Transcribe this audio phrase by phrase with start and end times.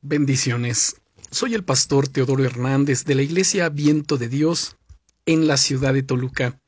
[0.00, 0.94] Bendiciones.
[1.32, 4.76] Soy el pastor Teodoro Hernández de la Iglesia Viento de Dios
[5.26, 6.60] en la ciudad de Toluca.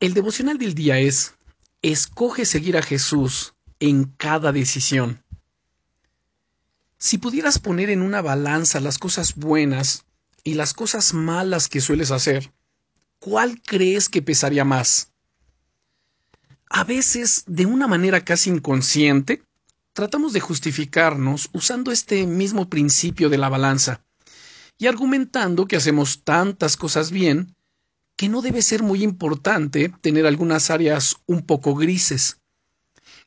[0.00, 1.34] El devocional del día es
[1.82, 5.22] Escoge seguir a Jesús en cada decisión.
[6.96, 10.06] Si pudieras poner en una balanza las cosas buenas
[10.44, 12.54] y las cosas malas que sueles hacer,
[13.18, 15.12] ¿cuál crees que pesaría más?
[16.70, 19.42] A veces, de una manera casi inconsciente,
[19.94, 24.04] tratamos de justificarnos usando este mismo principio de la balanza
[24.76, 27.54] y argumentando que hacemos tantas cosas bien
[28.16, 32.38] que no debe ser muy importante tener algunas áreas un poco grises.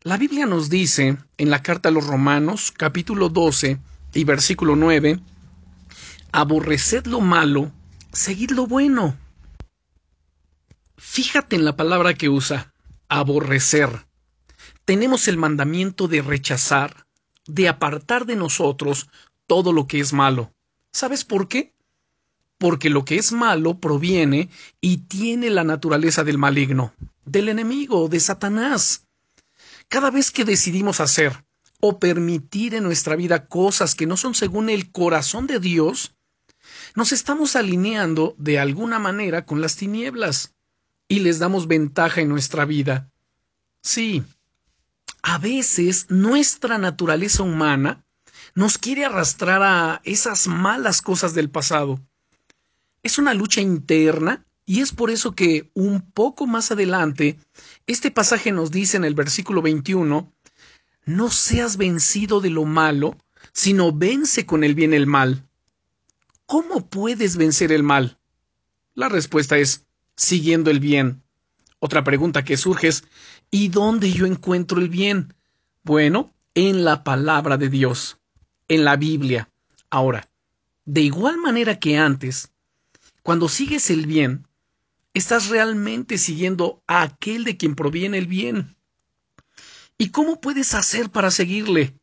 [0.04, 3.80] La Biblia nos dice en la carta a los Romanos, capítulo 12
[4.14, 5.22] y versículo 9,
[6.34, 7.72] aborreced lo malo,
[8.12, 9.18] seguid lo bueno.
[10.98, 12.74] Fíjate en la palabra que usa,
[13.08, 14.07] aborrecer
[14.88, 17.06] tenemos el mandamiento de rechazar,
[17.46, 19.10] de apartar de nosotros
[19.46, 20.54] todo lo que es malo.
[20.94, 21.74] ¿Sabes por qué?
[22.58, 26.94] Porque lo que es malo proviene y tiene la naturaleza del maligno,
[27.26, 29.06] del enemigo, de Satanás.
[29.90, 31.44] Cada vez que decidimos hacer
[31.82, 36.16] o permitir en nuestra vida cosas que no son según el corazón de Dios,
[36.96, 40.56] nos estamos alineando de alguna manera con las tinieblas
[41.10, 43.12] y les damos ventaja en nuestra vida.
[43.82, 44.24] Sí,
[45.22, 48.06] a veces nuestra naturaleza humana
[48.56, 52.00] nos quiere arrastrar a esas malas cosas del pasado.
[53.04, 57.40] Es una lucha interna y es por eso que un poco más adelante
[57.86, 60.34] este pasaje nos dice en el versículo 21
[61.06, 63.18] No seas vencido de lo malo,
[63.54, 65.48] sino vence con el bien el mal.
[66.46, 68.18] ¿Cómo puedes vencer el mal?
[68.94, 69.86] La respuesta es
[70.16, 71.24] siguiendo el bien.
[71.80, 73.04] Otra pregunta que surge es
[73.52, 75.34] ¿y dónde yo encuentro el bien?
[75.84, 78.18] Bueno, en la palabra de Dios,
[78.68, 79.50] en la Biblia.
[79.90, 80.30] Ahora,
[80.86, 82.52] de igual manera que antes,
[83.22, 84.48] cuando sigues el bien,
[85.14, 88.76] estás realmente siguiendo a aquel de quien proviene el bien.
[89.98, 91.96] ¿Y cómo puedes hacer para seguirle?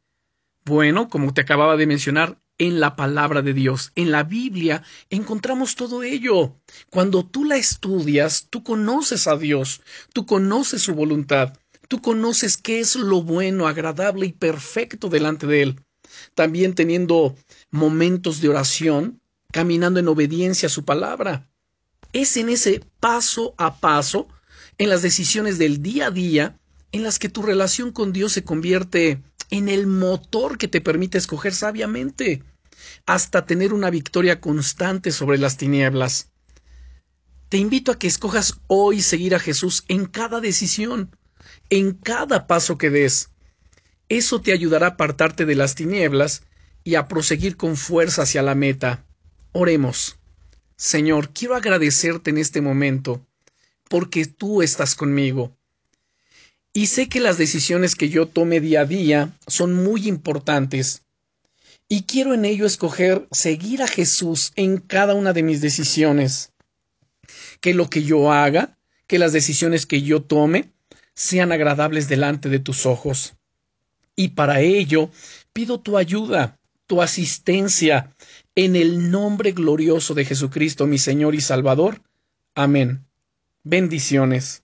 [0.65, 5.77] Bueno, como te acababa de mencionar, en la palabra de Dios, en la Biblia, encontramos
[5.77, 6.57] todo ello.
[6.89, 9.83] Cuando tú la estudias, tú conoces a Dios,
[10.15, 11.53] tú conoces su voluntad,
[11.89, 15.81] tú conoces qué es lo bueno, agradable y perfecto delante de Él.
[16.35, 17.37] También teniendo
[17.71, 19.21] momentos de oración,
[19.53, 21.47] caminando en obediencia a su palabra.
[22.15, 24.27] Es en ese paso a paso,
[24.79, 26.59] en las decisiones del día a día,
[26.93, 29.21] en las que tu relación con Dios se convierte
[29.51, 32.43] en el motor que te permite escoger sabiamente,
[33.07, 36.31] hasta tener una victoria constante sobre las tinieblas.
[37.49, 41.17] Te invito a que escojas hoy seguir a Jesús en cada decisión,
[41.71, 43.31] en cada paso que des.
[44.09, 46.43] Eso te ayudará a apartarte de las tinieblas
[46.83, 49.06] y a proseguir con fuerza hacia la meta.
[49.53, 50.19] Oremos.
[50.77, 53.27] Señor, quiero agradecerte en este momento,
[53.89, 55.56] porque tú estás conmigo
[56.77, 61.04] y sé que las decisiones que yo tome día a día son muy importantes.
[61.94, 66.53] Y quiero en ello escoger seguir a Jesús en cada una de mis decisiones.
[67.60, 70.72] Que lo que yo haga, que las decisiones que yo tome,
[71.15, 73.37] sean agradables delante de tus ojos.
[74.16, 75.09] Y para ello
[75.53, 78.12] pido tu ayuda, tu asistencia,
[78.56, 82.03] en el nombre glorioso de Jesucristo, mi Señor y Salvador.
[82.56, 83.06] Amén.
[83.62, 84.64] Bendiciones.